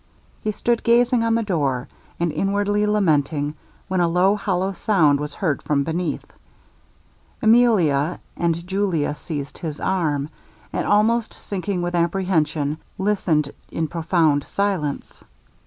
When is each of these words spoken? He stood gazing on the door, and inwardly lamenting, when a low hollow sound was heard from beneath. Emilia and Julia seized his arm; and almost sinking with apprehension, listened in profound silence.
He 0.43 0.49
stood 0.49 0.81
gazing 0.81 1.23
on 1.23 1.35
the 1.35 1.43
door, 1.43 1.87
and 2.19 2.31
inwardly 2.31 2.87
lamenting, 2.87 3.53
when 3.87 3.99
a 4.01 4.07
low 4.07 4.35
hollow 4.35 4.71
sound 4.71 5.19
was 5.19 5.35
heard 5.35 5.61
from 5.61 5.83
beneath. 5.83 6.25
Emilia 7.39 8.19
and 8.35 8.65
Julia 8.65 9.13
seized 9.13 9.59
his 9.59 9.79
arm; 9.79 10.29
and 10.73 10.87
almost 10.87 11.35
sinking 11.35 11.83
with 11.83 11.93
apprehension, 11.93 12.79
listened 12.97 13.51
in 13.71 13.87
profound 13.87 14.43
silence. 14.45 15.23